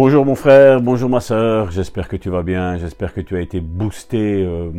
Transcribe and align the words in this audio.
Bonjour 0.00 0.24
mon 0.24 0.36
frère, 0.36 0.80
bonjour 0.80 1.10
ma 1.10 1.18
soeur, 1.18 1.72
j'espère 1.72 2.06
que 2.06 2.14
tu 2.14 2.30
vas 2.30 2.44
bien, 2.44 2.78
j'espère 2.78 3.12
que 3.12 3.20
tu 3.20 3.36
as 3.36 3.40
été 3.40 3.60
boosté 3.60 4.44
euh, 4.44 4.70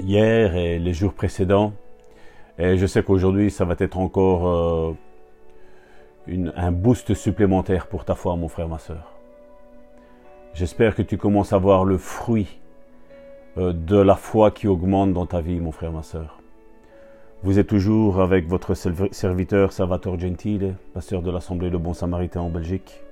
hier 0.00 0.56
et 0.56 0.78
les 0.78 0.94
jours 0.94 1.12
précédents. 1.12 1.74
Et 2.58 2.78
je 2.78 2.86
sais 2.86 3.02
qu'aujourd'hui 3.02 3.50
ça 3.50 3.66
va 3.66 3.74
être 3.78 3.98
encore 3.98 4.96
euh, 6.26 6.42
un 6.56 6.72
boost 6.72 7.12
supplémentaire 7.12 7.86
pour 7.86 8.06
ta 8.06 8.14
foi 8.14 8.34
mon 8.34 8.48
frère, 8.48 8.66
ma 8.66 8.78
soeur. 8.78 9.12
J'espère 10.54 10.94
que 10.94 11.02
tu 11.02 11.18
commences 11.18 11.52
à 11.52 11.58
voir 11.58 11.84
le 11.84 11.98
fruit 11.98 12.60
euh, 13.58 13.74
de 13.74 13.98
la 13.98 14.14
foi 14.14 14.50
qui 14.52 14.68
augmente 14.68 15.12
dans 15.12 15.26
ta 15.26 15.42
vie 15.42 15.60
mon 15.60 15.70
frère, 15.70 15.92
ma 15.92 16.02
soeur. 16.02 16.40
Vous 17.42 17.58
êtes 17.58 17.66
toujours 17.66 18.22
avec 18.22 18.48
votre 18.48 18.72
serviteur 18.72 19.70
Salvatore 19.70 20.18
Gentile, 20.18 20.76
pasteur 20.94 21.20
de 21.20 21.30
l'Assemblée 21.30 21.68
Le 21.68 21.76
Bon 21.76 21.92
Samaritain 21.92 22.40
en 22.40 22.48
Belgique. 22.48 23.02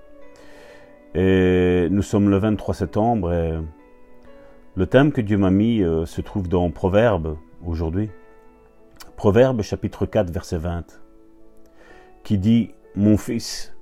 Et 1.18 1.88
nous 1.90 2.02
sommes 2.02 2.28
le 2.28 2.36
23 2.36 2.74
septembre 2.74 3.32
et 3.32 3.59
le 4.74 4.86
thème 4.86 5.12
que 5.12 5.22
Dieu 5.22 5.38
m'a 5.38 5.48
mis 5.48 5.82
euh, 5.82 6.04
se 6.04 6.20
trouve 6.20 6.46
dans 6.46 6.70
Proverbe 6.70 7.38
aujourd'hui. 7.64 8.10
Proverbe 9.16 9.62
chapitre 9.62 10.05
4 10.05 10.30
verset 10.30 10.58
20 10.58 11.00
qui 12.22 12.36
dit 12.36 12.74
Mon 12.96 13.16
fils, 13.16 13.74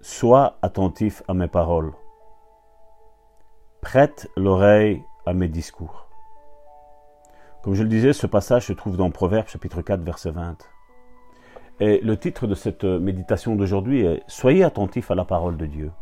sois 0.00 0.58
attentif 0.62 1.22
à 1.28 1.34
mes 1.34 1.46
paroles. 1.46 1.92
Prête 3.80 4.28
l'oreille 4.36 5.00
à 5.26 5.34
mes 5.34 5.46
discours. 5.46 6.08
Comme 7.62 7.74
je 7.74 7.84
le 7.84 7.88
disais, 7.88 8.12
ce 8.12 8.26
passage 8.26 8.66
se 8.66 8.72
trouve 8.72 8.96
dans 8.96 9.12
Proverbe 9.12 9.46
chapitre 9.46 9.80
4 9.80 10.02
verset 10.02 10.32
20. 10.32 10.56
Et 11.78 12.00
le 12.00 12.16
titre 12.16 12.48
de 12.48 12.56
cette 12.56 12.82
méditation 12.82 13.54
d'aujourd'hui 13.54 14.06
est 14.06 14.24
Soyez 14.26 14.64
attentifs 14.64 15.12
à 15.12 15.14
la 15.14 15.24
parole 15.24 15.56
de 15.56 15.66
Dieu. 15.66 15.92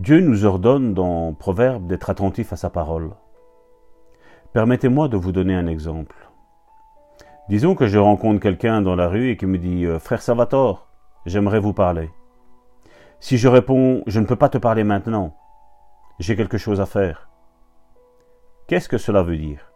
Dieu 0.00 0.20
nous 0.20 0.46
ordonne 0.46 0.94
dans 0.94 1.34
Proverbe 1.34 1.86
d'être 1.86 2.08
attentif 2.08 2.54
à 2.54 2.56
sa 2.56 2.70
parole. 2.70 3.10
Permettez-moi 4.54 5.08
de 5.08 5.18
vous 5.18 5.30
donner 5.30 5.54
un 5.54 5.66
exemple. 5.66 6.16
Disons 7.50 7.74
que 7.74 7.86
je 7.86 7.98
rencontre 7.98 8.40
quelqu'un 8.40 8.80
dans 8.80 8.96
la 8.96 9.08
rue 9.08 9.28
et 9.28 9.36
qui 9.36 9.44
me 9.44 9.58
dit 9.58 9.84
euh, 9.84 9.98
Frère 9.98 10.22
Salvatore, 10.22 10.88
j'aimerais 11.26 11.60
vous 11.60 11.74
parler. 11.74 12.08
Si 13.18 13.36
je 13.36 13.46
réponds 13.46 14.02
Je 14.06 14.20
ne 14.20 14.24
peux 14.24 14.36
pas 14.36 14.48
te 14.48 14.56
parler 14.56 14.84
maintenant, 14.84 15.36
j'ai 16.18 16.34
quelque 16.34 16.56
chose 16.56 16.80
à 16.80 16.86
faire. 16.86 17.28
Qu'est-ce 18.68 18.88
que 18.88 18.96
cela 18.96 19.22
veut 19.22 19.36
dire? 19.36 19.70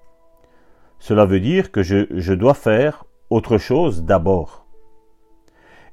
Cela 1.00 1.26
veut 1.26 1.40
dire 1.40 1.70
que 1.70 1.82
je, 1.82 2.06
je 2.10 2.32
dois 2.32 2.54
faire 2.54 3.04
autre 3.28 3.58
chose 3.58 4.04
d'abord. 4.04 4.64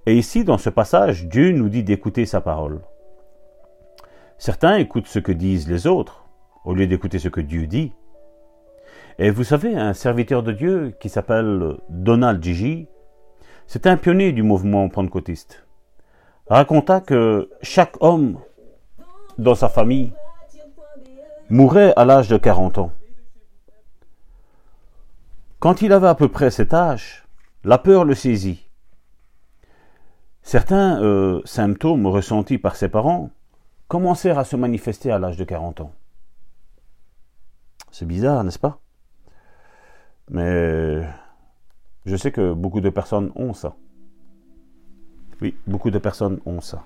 Et 0.05 0.15
ici, 0.15 0.45
dans 0.45 0.57
ce 0.57 0.69
passage, 0.69 1.27
Dieu 1.27 1.51
nous 1.51 1.67
dit 1.67 1.83
d'écouter 1.83 2.25
sa 2.25 2.39
parole. 2.39 2.81
Certains 4.41 4.77
écoutent 4.77 5.05
ce 5.05 5.19
que 5.19 5.31
disent 5.31 5.69
les 5.69 5.85
autres, 5.85 6.25
au 6.65 6.73
lieu 6.73 6.87
d'écouter 6.87 7.19
ce 7.19 7.27
que 7.27 7.41
Dieu 7.41 7.67
dit. 7.67 7.93
Et 9.19 9.29
vous 9.29 9.43
savez, 9.43 9.75
un 9.75 9.93
serviteur 9.93 10.41
de 10.41 10.51
Dieu 10.51 10.97
qui 10.99 11.09
s'appelle 11.09 11.77
Donald 11.89 12.41
Gigi, 12.41 12.87
c'est 13.67 13.85
un 13.85 13.97
pionnier 13.97 14.31
du 14.31 14.41
mouvement 14.41 14.89
pentecôtiste, 14.89 15.67
raconta 16.47 17.01
que 17.01 17.51
chaque 17.61 17.93
homme 17.99 18.39
dans 19.37 19.53
sa 19.53 19.69
famille 19.69 20.11
mourait 21.51 21.93
à 21.95 22.03
l'âge 22.03 22.27
de 22.27 22.37
40 22.37 22.79
ans. 22.79 22.91
Quand 25.59 25.83
il 25.83 25.93
avait 25.93 26.07
à 26.07 26.15
peu 26.15 26.29
près 26.29 26.49
cet 26.49 26.73
âge, 26.73 27.27
la 27.63 27.77
peur 27.77 28.05
le 28.05 28.15
saisit. 28.15 28.67
Certains 30.41 30.99
euh, 31.03 31.41
symptômes 31.45 32.07
ressentis 32.07 32.57
par 32.57 32.75
ses 32.75 32.89
parents 32.89 33.29
commencer 33.91 34.29
à 34.29 34.45
se 34.45 34.55
manifester 34.55 35.11
à 35.11 35.19
l'âge 35.19 35.35
de 35.35 35.43
40 35.43 35.81
ans? 35.81 35.91
C'est 37.91 38.05
bizarre, 38.05 38.41
n'est-ce 38.41 38.57
pas? 38.57 38.79
Mais 40.29 41.05
je 42.05 42.15
sais 42.15 42.31
que 42.31 42.53
beaucoup 42.53 42.79
de 42.79 42.89
personnes 42.89 43.33
ont 43.35 43.53
ça. 43.53 43.75
Oui, 45.41 45.57
beaucoup 45.67 45.91
de 45.91 45.99
personnes 45.99 46.39
ont 46.45 46.61
ça. 46.61 46.85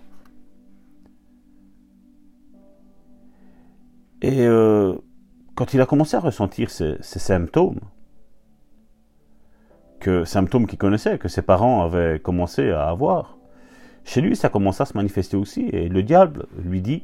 Et 4.24 4.48
euh, 4.48 4.96
quand 5.54 5.76
il 5.76 5.82
a 5.82 5.86
commencé 5.86 6.18
à 6.18 6.22
ressentir 6.22 6.72
ces, 6.72 6.98
ces 7.02 7.20
symptômes, 7.20 7.82
que 10.00 10.26
symptômes 10.26 10.66
qu'il 10.66 10.80
connaissait, 10.80 11.20
que 11.20 11.28
ses 11.28 11.44
parents 11.44 11.84
avaient 11.84 12.20
commencé 12.20 12.72
à 12.72 12.90
avoir, 12.90 13.38
chez 14.06 14.22
lui, 14.22 14.36
ça 14.36 14.50
commence 14.50 14.80
à 14.80 14.86
se 14.86 14.96
manifester 14.96 15.36
aussi, 15.36 15.68
et 15.74 15.90
le 15.90 16.04
diable 16.04 16.46
lui 16.64 16.82
dit, 16.82 17.04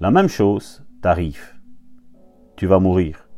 la 0.00 0.12
même 0.12 0.28
chose 0.28 0.84
t'arrive. 1.02 1.54
Tu 2.56 2.66
vas 2.66 2.78
mourir. 2.78 3.28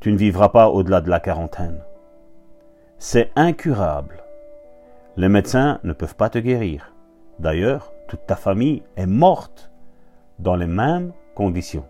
Tu 0.00 0.10
ne 0.10 0.16
vivras 0.16 0.48
pas 0.48 0.70
au-delà 0.70 1.02
de 1.02 1.10
la 1.10 1.20
quarantaine. 1.20 1.80
C'est 2.96 3.30
incurable. 3.36 4.24
Les 5.18 5.28
médecins 5.28 5.78
ne 5.84 5.92
peuvent 5.92 6.16
pas 6.16 6.30
te 6.30 6.38
guérir. 6.38 6.94
D'ailleurs, 7.38 7.92
toute 8.08 8.26
ta 8.26 8.34
famille 8.34 8.82
est 8.96 9.06
morte 9.06 9.70
dans 10.38 10.56
les 10.56 10.66
mêmes 10.66 11.12
conditions, 11.34 11.86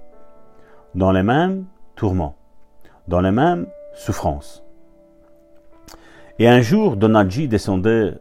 dans 0.97 1.13
les 1.13 1.23
mêmes 1.23 1.67
tourments, 1.95 2.37
dans 3.07 3.21
les 3.21 3.31
mêmes 3.31 3.67
souffrances. 3.95 4.65
Et 6.41 6.49
un 6.49 6.61
jour, 6.61 6.97
Donaldji 6.97 7.47
descendait 7.47 8.19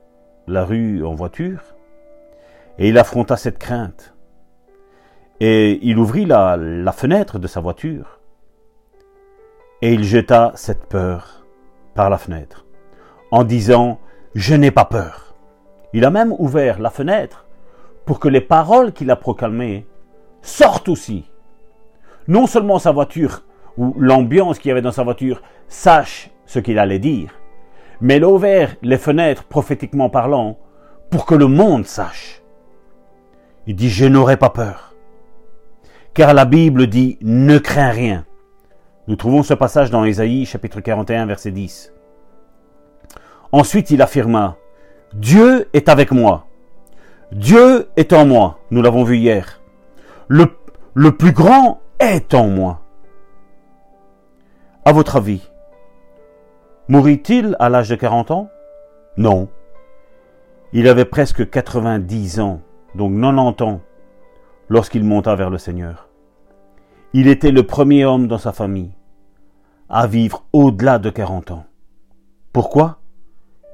la 0.48 0.64
rue 0.64 1.06
en 1.06 1.14
voiture, 1.14 1.62
et 2.78 2.90
il 2.90 2.98
affronta 2.98 3.38
cette 3.38 3.58
crainte. 3.58 4.14
Et 5.40 5.80
il 5.82 5.98
ouvrit 5.98 6.26
la, 6.26 6.58
la 6.58 6.92
fenêtre 6.92 7.40
de 7.40 7.48
sa 7.48 7.62
voiture, 7.62 8.20
et 9.82 9.94
il 9.94 10.04
jeta 10.04 10.52
cette 10.56 10.86
peur 10.86 11.46
par 11.96 12.10
la 12.10 12.18
fenêtre, 12.18 12.66
en 13.32 13.44
disant, 13.44 14.00
Je 14.36 14.56
n'ai 14.56 14.72
pas 14.72 14.86
peur. 14.86 15.36
Il 15.94 16.06
a 16.06 16.10
même 16.10 16.34
ouvert 16.38 16.80
la 16.80 16.90
fenêtre 16.90 17.46
pour 18.06 18.20
que 18.20 18.28
les 18.28 18.42
paroles 18.42 18.94
qu'il 18.94 19.12
a 19.12 19.16
proclamées 19.16 19.86
sortent 20.42 20.90
aussi. 20.90 21.30
Non 22.28 22.48
seulement 22.48 22.80
sa 22.80 22.92
voiture, 22.92 23.44
ou 23.78 23.94
l'ambiance 23.98 24.60
qu'il 24.60 24.70
y 24.70 24.72
avait 24.72 24.82
dans 24.82 24.92
sa 24.92 25.04
voiture, 25.04 25.42
sache 25.68 26.30
ce 26.46 26.60
qu'il 26.60 26.80
allait 26.80 27.00
dire, 27.00 27.41
mais 28.02 28.18
il 28.18 28.24
a 28.24 28.30
ouvert 28.30 28.76
les 28.82 28.98
fenêtres 28.98 29.44
prophétiquement 29.44 30.10
parlant 30.10 30.58
pour 31.10 31.26
que 31.26 31.36
le 31.36 31.48
monde 31.48 31.86
sache. 31.86 32.42
Il 33.68 33.76
dit, 33.76 33.90
je 33.90 34.06
n'aurai 34.06 34.38
pas 34.38 34.50
peur. 34.50 34.96
Car 36.14 36.34
la 36.34 36.46
Bible 36.46 36.88
dit, 36.88 37.18
ne 37.22 37.58
crains 37.58 37.92
rien. 37.92 38.26
Nous 39.08 39.16
trouvons 39.16 39.44
ce 39.44 39.54
passage 39.54 39.92
dans 39.92 40.04
Ésaïe 40.04 40.46
chapitre 40.46 40.82
41 40.82 41.26
verset 41.26 41.52
10. 41.52 41.94
Ensuite 43.52 43.92
il 43.92 44.02
affirma, 44.02 44.58
Dieu 45.14 45.68
est 45.74 45.90
avec 45.90 46.12
moi. 46.12 46.48
Dieu 47.32 47.90
est 47.98 48.14
en 48.14 48.26
moi. 48.26 48.60
Nous 48.72 48.82
l'avons 48.82 49.04
vu 49.04 49.18
hier. 49.18 49.62
Le, 50.28 50.48
le 50.94 51.12
plus 51.12 51.32
grand 51.32 51.82
est 52.00 52.34
en 52.34 52.48
moi. 52.48 52.82
À 54.86 54.94
votre 54.94 55.18
avis, 55.18 55.51
Mourit-il 56.92 57.56
à 57.58 57.70
l'âge 57.70 57.88
de 57.88 57.96
40 57.96 58.32
ans? 58.32 58.50
Non. 59.16 59.48
Il 60.74 60.90
avait 60.90 61.06
presque 61.06 61.50
90 61.50 62.42
ans, 62.42 62.60
donc 62.96 63.14
90 63.14 63.64
ans, 63.64 63.80
lorsqu'il 64.68 65.06
monta 65.06 65.34
vers 65.36 65.50
le 65.50 65.58
Seigneur. 65.58 66.10
Il 67.14 67.30
était 67.30 67.52
le 67.52 67.64
premier 67.64 68.04
homme 68.04 68.28
dans 68.28 68.38
sa 68.38 68.52
famille 68.52 68.92
à 69.88 70.06
vivre 70.06 70.44
au-delà 70.52 71.00
de 71.00 71.10
40 71.10 71.52
ans. 71.52 71.64
Pourquoi? 72.52 72.98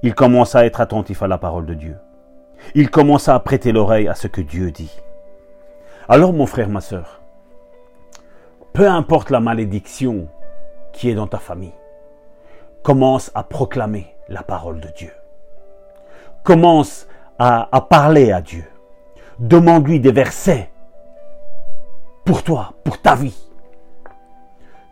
Il 0.03 0.13
commença 0.13 0.59
à 0.59 0.65
être 0.65 0.79
attentif 0.79 1.23
à 1.23 1.27
la 1.27 1.39
parole 1.39 1.65
de 1.65 1.73
Dieu. 1.73 1.95
Il 2.75 2.91
commença 2.91 3.33
à 3.33 3.39
prêter 3.39 3.71
l'oreille 3.71 4.07
à 4.07 4.13
ce 4.13 4.27
que 4.27 4.41
Dieu 4.41 4.69
dit. 4.69 4.95
Alors 6.07 6.33
mon 6.33 6.45
frère, 6.45 6.69
ma 6.69 6.81
soeur, 6.81 7.19
peu 8.73 8.87
importe 8.87 9.31
la 9.31 9.39
malédiction 9.39 10.27
qui 10.93 11.09
est 11.09 11.15
dans 11.15 11.25
ta 11.25 11.39
famille, 11.39 11.73
commence 12.87 13.31
à 13.35 13.43
proclamer 13.43 14.15
la 14.29 14.43
parole 14.43 14.79
de 14.79 14.87
Dieu. 14.95 15.11
Commence 16.43 17.05
à, 17.37 17.67
parler 17.89 18.31
à 18.31 18.39
Dieu. 18.39 18.63
Demande-lui 19.39 19.99
des 19.99 20.13
versets 20.13 20.69
pour 22.23 22.43
toi, 22.43 22.75
pour 22.85 23.01
ta 23.01 23.13
vie. 23.13 23.37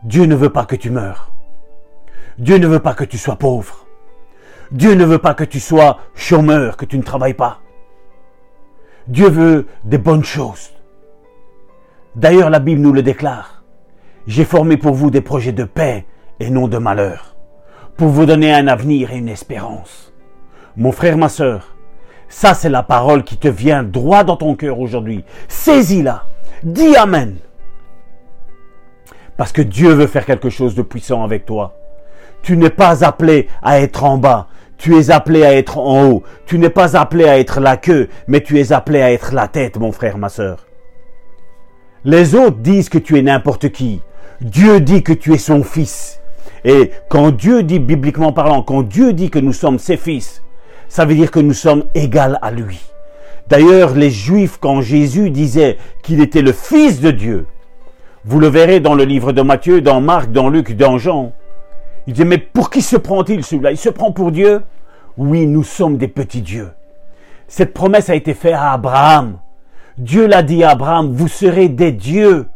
Dieu 0.04 0.26
ne 0.26 0.36
veut 0.36 0.50
pas 0.50 0.66
que 0.66 0.76
tu 0.76 0.90
meurs. 0.90 1.32
Dieu 2.38 2.58
ne 2.58 2.68
veut 2.68 2.82
pas 2.82 2.96
que 2.96 3.06
tu 3.06 3.18
sois 3.18 3.38
pauvre. 3.38 3.86
Dieu 4.72 4.94
ne 4.96 5.06
veut 5.06 5.20
pas 5.20 5.34
que 5.34 5.46
tu 5.46 5.62
sois 5.62 6.00
chômeur, 6.16 6.76
que 6.76 6.84
tu 6.84 6.98
ne 6.98 7.04
travailles 7.04 7.34
pas. 7.34 7.60
Dieu 9.08 9.30
veut 9.30 9.68
des 9.86 10.00
bonnes 10.00 10.26
choses. 10.26 10.74
D'ailleurs, 12.18 12.50
la 12.50 12.60
Bible 12.60 12.82
nous 12.82 12.92
le 12.92 13.04
déclare. 13.04 13.64
J'ai 14.28 14.44
formé 14.44 14.76
pour 14.76 14.96
vous 14.96 15.12
des 15.12 15.22
projets 15.22 15.54
de 15.54 15.64
paix 15.64 16.06
et 16.42 16.50
non 16.50 16.68
de 16.68 16.78
malheur 16.78 17.35
pour 17.98 18.10
vous 18.10 18.26
donner 18.26 18.54
un 18.54 18.68
avenir 18.68 19.12
et 19.12 19.18
une 19.18 19.30
espérance. 19.30 20.12
Mon 20.76 20.92
frère, 20.92 21.18
ma 21.18 21.30
sœur, 21.30 21.76
Ça, 22.28 22.54
c'est 22.54 22.70
la 22.70 22.84
parole 22.84 23.24
qui 23.24 23.38
te 23.38 23.48
vient 23.48 23.84
droit 23.84 24.24
dans 24.24 24.36
ton 24.36 24.56
cœur 24.56 24.80
aujourd'hui. 24.80 25.24
Saisis-la. 25.48 26.26
Dis 26.64 26.96
Amen. 26.98 27.38
Parce 29.38 29.52
que 29.52 29.62
Dieu 29.62 29.94
veut 29.94 30.08
faire 30.08 30.26
quelque 30.26 30.50
chose 30.50 30.76
de 30.76 30.82
puissant 30.82 31.24
avec 31.24 31.46
toi. 31.46 31.78
Tu 32.42 32.58
n'es 32.58 32.72
pas 32.72 33.06
appelé 33.06 33.48
à 33.62 33.80
être 33.80 34.04
en 34.04 34.18
bas. 34.18 34.48
Tu 34.78 34.98
es 34.98 35.12
appelé 35.12 35.46
à 35.46 35.54
être 35.56 35.78
en 35.78 36.10
haut. 36.10 36.24
Tu 36.46 36.58
n'es 36.58 36.70
pas 36.70 36.98
appelé 36.98 37.26
à 37.26 37.40
être 37.40 37.62
la 37.62 37.78
queue, 37.78 38.10
mais 38.28 38.42
tu 38.42 38.60
es 38.60 38.74
appelé 38.74 39.02
à 39.02 39.12
être 39.12 39.34
la 39.34 39.48
tête, 39.48 39.78
mon 39.78 39.92
frère, 39.92 40.18
ma 40.18 40.30
sœur. 40.30 40.66
Les 42.04 42.36
autres 42.36 42.58
disent 42.58 42.90
que 42.90 42.98
tu 42.98 43.18
es 43.18 43.22
n'importe 43.22 43.70
qui. 43.70 44.02
Dieu 44.42 44.82
dit 44.82 45.04
que 45.04 45.14
tu 45.14 45.34
es 45.34 45.38
son 45.38 45.64
fils. 45.64 46.20
Et 46.66 46.92
quand 47.10 47.32
Dieu 47.32 47.64
dit, 47.64 47.80
bibliquement 47.80 48.34
parlant, 48.34 48.64
quand 48.64 48.82
Dieu 48.82 49.14
dit 49.14 49.30
que 49.30 49.40
nous 49.40 49.54
sommes 49.54 49.80
ses 49.80 49.98
fils, 49.98 50.42
ça 50.90 51.06
veut 51.06 51.16
dire 51.16 51.32
que 51.32 51.40
nous 51.40 51.54
sommes 51.54 51.86
égaux 51.94 52.36
à 52.42 52.52
lui. 52.52 52.82
D'ailleurs, 53.48 53.94
les 53.94 54.10
Juifs, 54.10 54.58
quand 54.60 54.82
Jésus 54.82 55.30
disait 55.30 55.78
qu'il 56.02 56.20
était 56.20 56.42
le 56.42 56.52
Fils 56.52 57.00
de 57.00 57.12
Dieu, 57.12 57.46
vous 58.24 58.40
le 58.40 58.48
verrez 58.48 58.80
dans 58.80 58.96
le 58.96 59.04
livre 59.04 59.32
de 59.32 59.44
Matthieu, 59.44 59.82
dans 59.82 60.02
Marc, 60.02 60.32
dans 60.32 60.50
Luc, 60.50 60.76
dans 60.76 60.98
Jean, 60.98 61.32
il 62.08 62.14
dit, 62.14 62.26
mais 62.26 62.40
pour 62.40 62.72
qui 62.72 62.82
se 62.82 62.98
prend-il 62.98 63.44
celui-là? 63.44 63.72
Il 63.72 63.78
se 63.78 63.90
prend 63.90 64.12
pour 64.12 64.32
Dieu? 64.32 64.64
Oui, 65.18 65.46
nous 65.46 65.64
sommes 65.64 65.98
des 65.98 66.08
petits 66.08 66.42
dieux. 66.42 66.72
Cette 67.48 67.74
promesse 67.74 68.10
a 68.10 68.16
été 68.16 68.34
faite 68.34 68.54
à 68.54 68.74
Abraham. 68.74 69.38
Dieu 70.00 70.26
l'a 70.26 70.42
dit 70.42 70.64
à 70.64 70.72
Abraham, 70.72 71.14
vous 71.14 71.28
serez 71.28 71.70
des 71.70 71.92
dieux. 71.92 72.48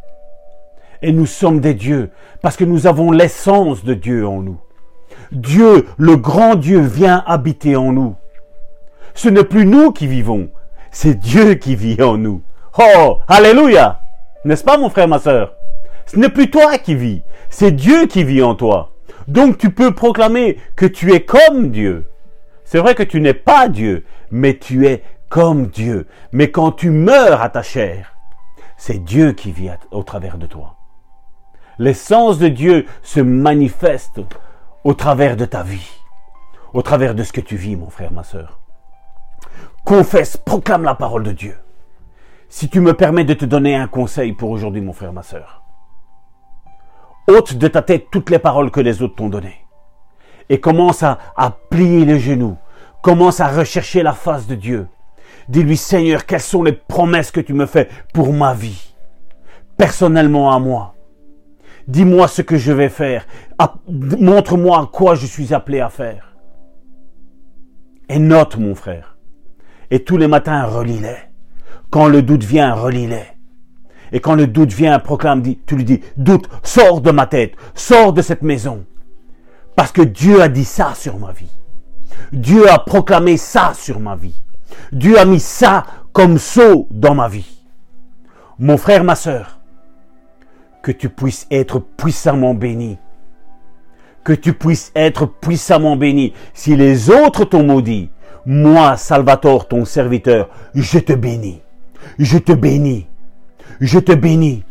Et 1.02 1.12
nous 1.12 1.26
sommes 1.26 1.60
des 1.60 1.74
dieux 1.74 2.10
parce 2.42 2.58
que 2.58 2.66
nous 2.66 2.88
avons 2.88 3.12
l'essence 3.12 3.84
de 3.84 3.94
Dieu 3.94 4.28
en 4.28 4.42
nous. 4.42 4.60
Dieu, 5.32 5.86
le 5.98 6.16
grand 6.16 6.56
Dieu, 6.56 6.80
vient 6.80 7.24
habiter 7.26 7.76
en 7.76 7.92
nous. 7.92 8.16
Ce 9.14 9.30
n'est 9.30 9.44
plus 9.44 9.66
nous 9.66 9.92
qui 9.92 10.08
vivons, 10.08 10.50
c'est 10.92 11.20
Dieu 11.20 11.56
qui 11.56 11.76
vit 11.76 12.02
en 12.02 12.18
nous. 12.18 12.42
Oh, 12.78 13.20
alléluia 13.28 14.00
N'est-ce 14.46 14.64
pas 14.64 14.78
mon 14.78 14.90
frère, 14.90 15.08
ma 15.08 15.20
soeur 15.20 15.54
Ce 16.06 16.18
n'est 16.18 16.30
plus 16.30 16.50
toi 16.50 16.78
qui 16.78 16.96
vis, 16.96 17.22
c'est 17.50 17.72
Dieu 17.72 18.08
qui 18.08 18.24
vit 18.24 18.42
en 18.42 18.56
toi. 18.56 18.92
Donc 19.28 19.58
tu 19.58 19.72
peux 19.72 19.94
proclamer 19.94 20.58
que 20.76 20.86
tu 20.86 21.14
es 21.14 21.22
comme 21.22 21.70
Dieu. 21.70 22.10
C'est 22.66 22.80
vrai 22.80 22.96
que 22.96 23.04
tu 23.04 23.22
n'es 23.22 23.34
pas 23.34 23.68
Dieu, 23.68 24.06
mais 24.32 24.58
tu 24.58 24.88
es 24.88 25.04
comme 25.30 25.68
Dieu. 25.68 26.08
Mais 26.32 26.50
quand 26.50 26.72
tu 26.72 26.90
meurs 26.90 27.42
à 27.42 27.50
ta 27.50 27.62
chair, 27.62 28.16
c'est 28.78 29.04
Dieu 29.04 29.34
qui 29.34 29.52
vit 29.52 29.70
au 29.92 30.04
travers 30.04 30.38
de 30.38 30.48
toi. 30.48 30.79
L'essence 31.80 32.40
de 32.40 32.50
Dieu 32.50 32.86
se 33.04 33.22
manifeste 33.22 34.20
au 34.84 34.94
travers 34.94 35.38
de 35.38 35.46
ta 35.46 35.64
vie, 35.64 35.90
au 36.74 36.82
travers 36.82 37.16
de 37.16 37.24
ce 37.24 37.32
que 37.32 37.40
tu 37.40 37.56
vis, 37.56 37.78
mon 37.78 37.90
frère, 37.90 38.12
ma 38.12 38.24
soeur. 38.24 38.60
Confesse, 39.86 40.36
proclame 40.36 40.84
la 40.84 40.94
parole 40.94 41.24
de 41.24 41.32
Dieu. 41.32 41.58
Si 42.50 42.68
tu 42.68 42.82
me 42.82 42.94
permets 42.94 43.24
de 43.24 43.34
te 43.34 43.46
donner 43.46 43.78
un 43.78 43.88
conseil 43.88 44.34
pour 44.34 44.50
aujourd'hui, 44.50 44.82
mon 44.82 44.92
frère, 44.92 45.14
ma 45.14 45.24
soeur, 45.24 45.64
ôte 47.30 47.56
de 47.56 47.68
ta 47.70 47.82
tête 47.82 48.08
toutes 48.12 48.30
les 48.30 48.40
paroles 48.40 48.72
que 48.72 48.82
les 48.82 49.02
autres 49.02 49.16
t'ont 49.16 49.30
données 49.30 49.66
et 50.50 50.60
commence 50.60 51.02
à, 51.02 51.18
à 51.38 51.52
plier 51.70 52.04
les 52.04 52.20
genoux, 52.20 52.58
commence 53.02 53.40
à 53.40 53.48
rechercher 53.48 54.04
la 54.04 54.14
face 54.14 54.48
de 54.48 54.56
Dieu. 54.56 54.90
Dis-lui, 55.48 55.78
Seigneur, 55.78 56.26
quelles 56.26 56.42
sont 56.42 56.64
les 56.64 56.74
promesses 56.74 57.32
que 57.32 57.40
tu 57.40 57.54
me 57.54 57.68
fais 57.68 57.88
pour 58.14 58.34
ma 58.34 58.54
vie, 58.54 58.96
personnellement 59.78 60.52
à 60.52 60.60
moi? 60.60 60.96
Dis-moi 61.90 62.28
ce 62.28 62.44
que 62.44 62.56
je 62.56 62.72
vais 62.72 62.88
faire. 62.88 63.26
Montre-moi 63.88 64.88
quoi 64.94 65.16
je 65.16 65.26
suis 65.26 65.56
appelé 65.56 65.80
à 65.80 65.90
faire. 65.90 66.36
Et 68.08 68.20
note, 68.20 68.58
mon 68.58 68.76
frère. 68.76 69.18
Et 69.90 70.04
tous 70.04 70.18
les 70.18 70.28
matins, 70.28 70.66
relis-les. 70.66 71.18
Quand 71.90 72.08
le 72.08 72.22
doute 72.22 72.44
vient, 72.44 72.76
relis-les. 72.76 73.26
Et 74.12 74.20
quand 74.20 74.36
le 74.36 74.46
doute 74.46 74.72
vient, 74.72 75.00
proclame, 75.00 75.42
dit, 75.42 75.60
tu 75.66 75.76
lui 75.76 75.84
dis, 75.84 76.02
doute, 76.16 76.48
sors 76.62 77.02
de 77.02 77.10
ma 77.10 77.26
tête, 77.26 77.54
sors 77.74 78.14
de 78.14 78.22
cette 78.22 78.44
maison. 78.44 78.86
Parce 79.76 79.92
que 79.92 80.04
Dieu 80.04 80.44
a 80.44 80.48
dit 80.48 80.66
ça 80.66 80.94
sur 80.94 81.18
ma 81.18 81.32
vie. 81.32 81.52
Dieu 82.32 82.70
a 82.70 82.78
proclamé 82.78 83.36
ça 83.38 83.74
sur 83.74 84.00
ma 84.00 84.16
vie. 84.16 84.40
Dieu 84.92 85.18
a 85.18 85.26
mis 85.26 85.40
ça 85.40 85.86
comme 86.14 86.38
sceau 86.38 86.88
dans 86.92 87.16
ma 87.16 87.28
vie. 87.28 87.66
Mon 88.60 88.78
frère, 88.78 89.04
ma 89.04 89.16
sœur, 89.16 89.59
que 90.82 90.92
tu 90.92 91.10
puisses 91.10 91.48
être 91.52 91.80
puissamment 91.80 92.54
béni. 92.54 92.98
Que 94.24 94.34
tu 94.34 94.54
puisses 94.54 94.92
être 94.96 95.26
puissamment 95.26 95.96
béni. 95.96 96.34
Si 96.54 96.76
les 96.76 97.10
autres 97.10 97.46
t'ont 97.46 97.64
maudit, 97.64 98.10
moi, 98.46 98.98
Salvatore, 98.98 99.68
ton 99.68 99.86
serviteur, 99.86 100.50
je 100.74 101.00
te 101.00 101.14
bénis. 101.14 101.62
Je 102.18 102.38
te 102.38 102.52
bénis. 102.52 103.08
Je 103.80 104.00
te 104.00 104.14
bénis. 104.14 104.64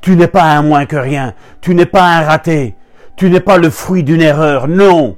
Tu 0.00 0.16
n'es 0.16 0.28
pas 0.28 0.44
un 0.44 0.62
moins 0.62 0.86
que 0.86 0.96
rien. 0.96 1.34
Tu 1.60 1.74
n'es 1.74 1.86
pas 1.86 2.04
un 2.04 2.22
raté. 2.22 2.74
Tu 3.16 3.30
n'es 3.30 3.40
pas 3.40 3.58
le 3.58 3.70
fruit 3.70 4.02
d'une 4.02 4.20
erreur. 4.20 4.68
Non. 4.68 5.16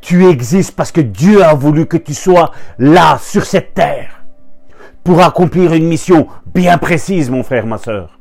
Tu 0.00 0.26
existes 0.26 0.74
parce 0.76 0.92
que 0.92 1.00
Dieu 1.00 1.42
a 1.42 1.54
voulu 1.54 1.86
que 1.86 1.96
tu 1.96 2.14
sois 2.14 2.52
là, 2.78 3.18
sur 3.22 3.44
cette 3.44 3.72
terre, 3.72 4.24
pour 5.02 5.22
accomplir 5.22 5.72
une 5.72 5.86
mission 5.86 6.28
bien 6.54 6.76
précise, 6.76 7.30
mon 7.30 7.42
frère, 7.42 7.66
ma 7.66 7.78
soeur 7.78 8.18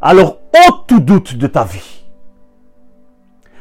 alors 0.00 0.38
ôte 0.68 0.86
tout 0.86 1.00
doute 1.00 1.36
de 1.36 1.46
ta 1.46 1.64
vie. 1.64 2.04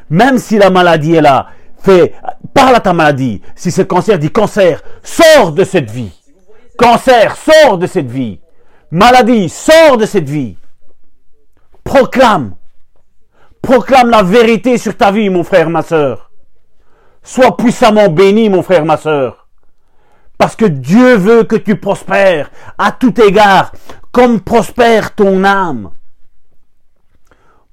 Même 0.10 0.38
si 0.38 0.58
la 0.58 0.70
maladie 0.70 1.16
est 1.16 1.22
là, 1.22 1.48
fais, 1.78 2.14
parle 2.54 2.76
à 2.76 2.80
ta 2.80 2.94
maladie. 2.94 3.42
Si 3.56 3.72
c'est 3.72 3.88
cancer, 3.88 4.20
dis 4.20 4.32
cancer, 4.32 4.82
sors 5.04 5.52
de 5.52 5.64
cette 5.64 5.90
vie. 5.90 6.12
Cancer, 6.78 7.36
sors 7.36 7.78
de 7.78 7.88
cette 7.88 8.10
vie. 8.10 8.40
Maladie, 8.92 9.50
sors 9.50 9.98
de 9.98 10.06
cette 10.06 10.30
vie. 10.30 10.58
Proclame. 11.84 12.56
Proclame 13.62 14.10
la 14.10 14.22
vérité 14.22 14.78
sur 14.78 14.96
ta 14.96 15.12
vie, 15.12 15.30
mon 15.30 15.44
frère, 15.44 15.70
ma 15.70 15.81
soeur. 15.81 16.31
Sois 17.24 17.58
puissamment 17.58 18.10
béni, 18.10 18.50
mon 18.50 18.62
frère, 18.62 18.86
ma 18.86 18.98
soeur. 18.98 19.48
Parce 20.38 20.56
que 20.56 20.66
Dieu 20.66 21.16
veut 21.16 21.44
que 21.44 21.56
tu 21.56 21.78
prospères 21.78 22.52
à 22.78 22.92
tout 22.92 23.20
égard, 23.22 23.72
comme 24.12 24.42
prospère 24.42 25.16
ton 25.16 25.44
âme. 25.44 25.92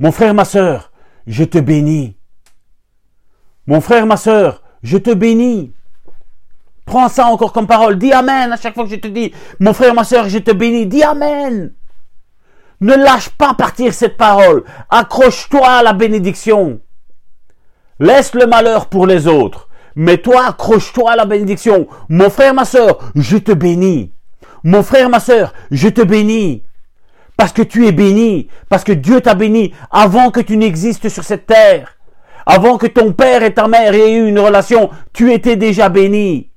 Mon 0.03 0.11
frère, 0.11 0.35
ma 0.35 0.45
sœur, 0.45 0.91
je 1.29 1.45
te 1.45 1.59
bénis. 1.59 2.17
Mon 3.69 3.81
frère, 3.81 4.05
ma 4.05 4.17
sœur, 4.17 4.65
je 4.83 4.99
te 4.99 5.15
bénis. 5.15 5.73
Prends 6.85 7.09
ça 7.09 7.27
encore 7.27 7.53
comme 7.53 7.69
parole. 7.69 7.99
Dis 8.01 8.13
Amen 8.13 8.51
à 8.51 8.57
chaque 8.57 8.75
fois 8.75 8.83
que 8.83 8.91
je 8.91 8.97
te 8.97 9.07
dis, 9.07 9.33
mon 9.61 9.73
frère, 9.73 9.95
ma 9.95 10.03
sœur, 10.03 10.29
je 10.29 10.39
te 10.39 10.51
bénis. 10.51 10.87
Dis 10.87 11.05
Amen. 11.05 11.73
Ne 12.81 12.97
lâche 12.97 13.29
pas 13.29 13.55
partir 13.55 13.95
cette 13.95 14.17
parole. 14.17 14.65
Accroche-toi 14.91 15.69
à 15.69 15.85
la 15.85 15.93
bénédiction. 15.93 16.81
Laisse 18.01 18.35
le 18.35 18.47
malheur 18.47 18.89
pour 18.89 19.07
les 19.07 19.29
autres. 19.29 19.69
Mais 19.95 20.19
toi, 20.19 20.47
accroche-toi 20.49 21.13
à 21.13 21.17
la 21.17 21.27
bénédiction. 21.27 21.87
Mon 22.09 22.29
frère, 22.29 22.55
ma 22.55 22.65
sœur, 22.65 22.99
je 23.15 23.37
te 23.37 23.53
bénis. 23.53 24.13
Mon 24.65 24.83
frère, 24.83 25.09
ma 25.09 25.21
sœur, 25.21 25.53
je 25.71 25.89
te 25.89 26.03
bénis. 26.03 26.65
Parce 27.43 27.53
que 27.53 27.63
tu 27.63 27.89
es 27.89 27.91
béni, 27.91 28.47
parce 28.69 28.85
que 28.85 28.93
Dieu 28.93 29.21
t'a 29.21 29.35
béni 29.35 29.75
avant 29.91 30.31
que 30.31 30.39
tu 30.39 30.57
n'existes 30.57 31.09
sur 31.09 31.25
cette 31.25 31.49
terre. 31.49 31.99
Avant 32.47 32.79
que 32.79 32.87
ton 32.87 33.13
père 33.13 33.43
et 33.43 33.53
ta 33.53 33.67
mère 33.67 33.95
aient 33.95 34.13
eu 34.13 34.29
une 34.29 34.39
relation, 34.39 34.91
tu 35.13 35.33
étais 35.33 35.57
déjà 35.57 35.89
béni. 35.89 36.53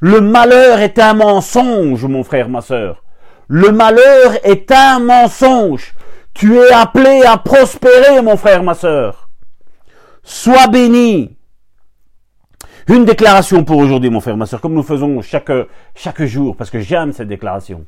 Le 0.00 0.20
malheur 0.20 0.80
est 0.80 0.98
un 0.98 1.14
mensonge, 1.14 2.04
mon 2.06 2.24
frère, 2.24 2.48
ma 2.48 2.60
sœur. 2.60 3.04
Le 3.46 3.70
malheur 3.70 4.32
est 4.42 4.72
un 4.72 4.98
mensonge. 4.98 5.94
Tu 6.34 6.58
es 6.58 6.72
appelé 6.72 7.22
à 7.24 7.36
prospérer, 7.36 8.20
mon 8.20 8.36
frère, 8.36 8.64
ma 8.64 8.74
sœur. 8.74 9.30
Sois 10.24 10.66
béni. 10.66 11.36
Une 12.88 13.04
déclaration 13.04 13.62
pour 13.62 13.76
aujourd'hui, 13.76 14.10
mon 14.10 14.20
frère, 14.20 14.36
ma 14.36 14.46
sœur, 14.46 14.60
comme 14.60 14.74
nous 14.74 14.82
faisons 14.82 15.22
chaque, 15.22 15.52
chaque 15.94 16.24
jour, 16.24 16.56
parce 16.56 16.70
que 16.70 16.80
j'aime 16.80 17.12
cette 17.12 17.28
déclaration 17.28 17.86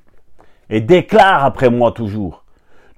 et 0.71 0.80
déclare 0.80 1.44
après 1.44 1.71
moi 1.71 1.92
toujours. 1.92 2.44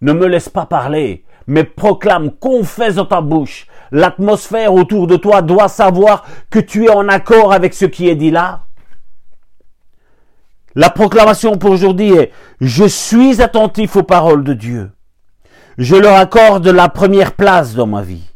Ne 0.00 0.12
me 0.12 0.26
laisse 0.26 0.48
pas 0.48 0.66
parler, 0.66 1.24
mais 1.46 1.64
proclame, 1.64 2.30
confesse 2.30 2.96
dans 2.96 3.06
ta 3.06 3.20
bouche. 3.20 3.66
L'atmosphère 3.92 4.74
autour 4.74 5.06
de 5.06 5.16
toi 5.16 5.42
doit 5.42 5.68
savoir 5.68 6.24
que 6.50 6.58
tu 6.58 6.86
es 6.86 6.90
en 6.90 7.08
accord 7.08 7.52
avec 7.52 7.74
ce 7.74 7.84
qui 7.84 8.08
est 8.08 8.16
dit 8.16 8.30
là. 8.30 8.62
La 10.74 10.90
proclamation 10.90 11.56
pour 11.56 11.70
aujourd'hui 11.70 12.12
est 12.12 12.32
Je 12.60 12.84
suis 12.84 13.40
attentif 13.40 13.96
aux 13.96 14.02
paroles 14.02 14.44
de 14.44 14.52
Dieu. 14.52 14.90
Je 15.78 15.96
leur 15.96 16.16
accorde 16.16 16.66
la 16.68 16.88
première 16.88 17.32
place 17.32 17.74
dans 17.74 17.86
ma 17.86 18.02
vie. 18.02 18.30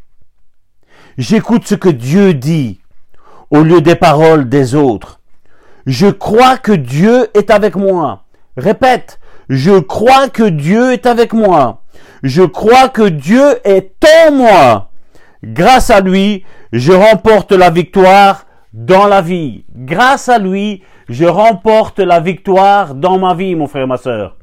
J'écoute 1.18 1.66
ce 1.66 1.74
que 1.74 1.88
Dieu 1.88 2.32
dit 2.32 2.80
au 3.50 3.62
lieu 3.62 3.80
des 3.80 3.96
paroles 3.96 4.48
des 4.48 4.74
autres. 4.74 5.20
Je 5.86 6.06
crois 6.06 6.56
que 6.56 6.72
Dieu 6.72 7.28
est 7.34 7.50
avec 7.50 7.76
moi. 7.76 8.24
Répète, 8.56 9.19
je 9.50 9.80
crois 9.80 10.28
que 10.28 10.44
Dieu 10.48 10.92
est 10.92 11.06
avec 11.06 11.32
moi. 11.32 11.82
Je 12.22 12.42
crois 12.42 12.88
que 12.88 13.08
Dieu 13.08 13.58
est 13.64 13.92
en 14.28 14.32
moi. 14.32 14.90
Grâce 15.42 15.90
à 15.90 16.00
lui, 16.00 16.44
je 16.72 16.92
remporte 16.92 17.50
la 17.50 17.68
victoire 17.68 18.46
dans 18.72 19.08
la 19.08 19.20
vie. 19.20 19.64
Grâce 19.74 20.28
à 20.28 20.38
lui, 20.38 20.84
je 21.08 21.24
remporte 21.24 21.98
la 21.98 22.20
victoire 22.20 22.94
dans 22.94 23.18
ma 23.18 23.34
vie, 23.34 23.56
mon 23.56 23.66
frère 23.66 23.82
et 23.82 23.88
ma 23.88 23.96
sœur. 23.96 24.36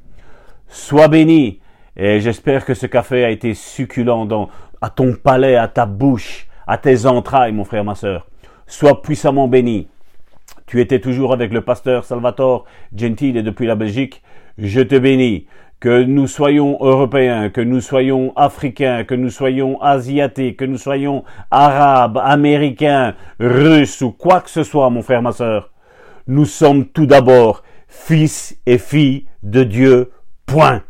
Sois 0.67 1.07
béni. 1.07 1.61
Et 1.95 2.19
j'espère 2.19 2.65
que 2.65 2.73
ce 2.73 2.85
café 2.85 3.23
a 3.23 3.29
été 3.29 3.53
succulent 3.53 4.49
à 4.81 4.89
ton 4.89 5.13
palais, 5.13 5.55
à 5.55 5.69
ta 5.69 5.85
bouche, 5.85 6.47
à 6.67 6.77
tes 6.77 7.05
entrailles, 7.05 7.53
mon 7.53 7.63
frère, 7.63 7.85
ma 7.85 7.95
sœur. 7.95 8.27
Sois 8.67 9.01
puissamment 9.01 9.47
béni. 9.47 9.87
Tu 10.65 10.81
étais 10.81 10.99
toujours 10.99 11.31
avec 11.31 11.53
le 11.53 11.61
pasteur 11.61 12.03
Salvatore 12.03 12.65
Gentile 12.93 13.41
depuis 13.41 13.67
la 13.67 13.75
Belgique. 13.75 14.21
Je 14.57 14.81
te 14.81 14.95
bénis 14.95 15.45
que 15.79 16.03
nous 16.03 16.25
soyons 16.25 16.77
européens, 16.81 17.49
que 17.51 17.61
nous 17.61 17.79
soyons 17.79 18.33
africains, 18.35 19.03
que 19.03 19.13
nous 19.13 19.29
soyons 19.29 19.79
asiatiques, 19.81 20.57
que 20.57 20.65
nous 20.65 20.79
soyons 20.79 21.23
arabes, 21.51 22.19
américains, 22.23 23.13
russes 23.39 24.01
ou 24.01 24.11
quoi 24.11 24.41
que 24.41 24.49
ce 24.49 24.63
soit, 24.63 24.89
mon 24.89 25.03
frère, 25.03 25.21
ma 25.21 25.31
sœur, 25.31 25.69
nous 26.25 26.45
sommes 26.45 26.85
tout 26.87 27.05
d'abord 27.05 27.61
fils 27.87 28.57
et 28.65 28.79
filles 28.79 29.27
de 29.43 29.63
Dieu. 29.63 30.11
Point. 30.47 30.81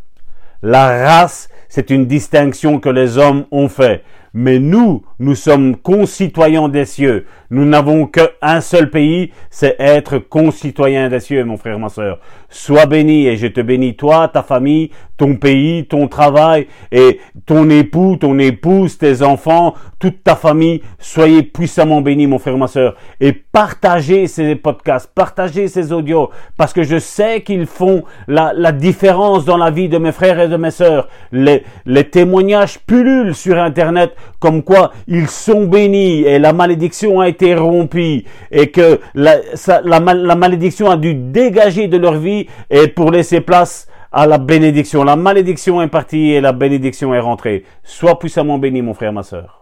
La 0.62 1.06
race, 1.06 1.50
c'est 1.68 1.90
une 1.90 2.06
distinction 2.06 2.80
que 2.80 2.90
les 2.90 3.18
hommes 3.18 3.46
ont 3.52 3.68
fait. 3.68 4.04
Mais 4.40 4.60
nous, 4.60 5.02
nous 5.18 5.34
sommes 5.34 5.76
concitoyens 5.76 6.70
des 6.70 6.86
cieux. 6.86 7.26
Nous 7.50 7.66
n'avons 7.66 8.06
qu'un 8.06 8.62
seul 8.62 8.92
pays, 8.92 9.32
c'est 9.50 9.76
être 9.80 10.20
concitoyen 10.20 11.10
des 11.10 11.20
cieux, 11.20 11.44
mon 11.44 11.58
frère, 11.58 11.80
ma 11.80 11.90
soeur. 11.90 12.20
Sois 12.48 12.86
béni 12.86 13.26
et 13.26 13.36
je 13.36 13.48
te 13.48 13.62
bénis, 13.62 13.96
toi, 13.96 14.28
ta 14.28 14.44
famille, 14.44 14.92
ton 15.18 15.36
pays, 15.36 15.88
ton 15.88 16.08
travail 16.08 16.68
et 16.92 17.20
ton 17.48 17.68
époux, 17.72 18.18
ton 18.18 18.38
épouse, 18.38 19.00
tes 19.00 19.24
enfants, 19.24 19.74
toute 19.98 20.24
ta 20.24 20.36
famille. 20.36 20.84
Soyez 21.00 21.42
puissamment 21.42 22.02
bénis, 22.02 22.28
mon 22.28 22.38
frère, 22.38 22.58
ma 22.58 22.68
soeur. 22.68 22.96
Et 23.20 23.34
partagez 23.34 24.28
ces 24.28 24.56
podcasts, 24.56 25.12
partagez 25.16 25.68
ces 25.68 25.92
audios, 25.92 26.30
parce 26.58 26.74
que 26.74 26.84
je 26.84 27.00
sais 27.00 27.42
qu'ils 27.42 27.66
font 27.66 28.04
la, 28.28 28.72
différence 28.72 29.46
dans 29.46 29.58
la 29.58 29.72
vie 29.72 29.90
de 29.90 29.98
mes 29.98 30.12
frères 30.12 30.40
et 30.40 30.48
de 30.48 30.58
mes 30.58 30.72
sœurs. 30.72 31.08
Les, 31.32 31.64
les 31.88 32.04
témoignages 32.04 32.78
pullulent 32.80 33.34
sur 33.34 33.58
Internet 33.58 34.16
comme 34.40 34.64
quoi 34.64 34.92
ils 35.08 35.28
sont 35.28 35.66
bénis 35.66 36.24
et 36.24 36.40
la 36.40 36.54
malédiction 36.54 37.20
a 37.20 37.28
été 37.28 37.56
rompue 37.56 38.24
et 38.52 38.72
que 38.72 39.00
la, 39.16 39.38
la, 39.84 40.00
la 40.00 40.36
malédiction 40.36 40.90
a 40.90 40.98
dû 40.98 41.14
dégager 41.14 41.88
de 41.88 41.98
leur 41.98 42.14
vie 42.16 42.48
et 42.70 42.88
pour 42.88 43.12
laisser 43.12 43.42
place 43.42 43.88
à 44.12 44.26
la 44.26 44.38
bénédiction. 44.38 45.04
La 45.04 45.16
malédiction 45.16 45.82
est 45.82 45.88
partie 45.88 46.32
et 46.32 46.42
la 46.42 46.54
bénédiction 46.54 47.14
est 47.14 47.20
rentrée. 47.20 47.64
Sois 47.84 48.18
puissamment 48.18 48.58
béni, 48.58 48.82
mon 48.82 48.94
frère, 48.94 49.14
ma 49.14 49.24
sœur. 49.24 49.57